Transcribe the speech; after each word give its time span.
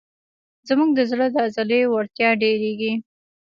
زموږ 0.67 0.89
د 0.95 0.99
زړه 1.11 1.25
د 1.33 1.35
عضلې 1.45 1.79
وړتیا 1.87 2.29
ډېرېږي. 2.43 2.93